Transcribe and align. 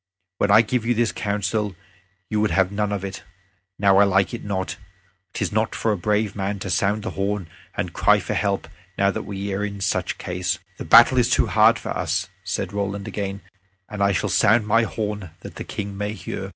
When 0.39 0.49
I 0.49 0.63
gave 0.63 0.83
you 0.83 0.95
this 0.95 1.11
counsel 1.11 1.75
you 2.27 2.41
would 2.41 2.49
have 2.49 2.71
none 2.71 2.91
of 2.91 3.05
it. 3.05 3.21
Now 3.77 3.97
I 3.97 4.03
like 4.03 4.33
it 4.33 4.43
not. 4.43 4.77
'Tis 5.33 5.51
not 5.51 5.75
for 5.75 5.91
a 5.91 5.95
brave 6.09 6.35
man 6.35 6.57
to 6.57 6.71
sound 6.71 7.03
the 7.03 7.11
horn 7.11 7.47
and 7.77 7.93
cry 7.93 8.19
for 8.19 8.33
help 8.33 8.67
now 8.97 9.11
that 9.11 9.27
we 9.29 9.53
are 9.53 9.63
in 9.63 9.79
such 9.79 10.17
case." 10.17 10.57
"The 10.79 10.85
battle 10.85 11.19
is 11.19 11.29
too 11.29 11.45
hard 11.45 11.77
for 11.77 11.89
us," 11.89 12.29
said 12.43 12.73
Roland 12.73 13.07
again, 13.07 13.41
"and 13.87 14.01
I 14.01 14.11
shall 14.11 14.29
sound 14.31 14.65
my 14.65 14.81
horn, 14.85 15.29
that 15.41 15.57
the 15.57 15.63
King 15.63 15.95
may 15.95 16.13
hear." 16.13 16.49